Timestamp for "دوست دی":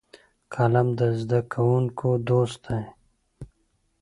2.29-2.83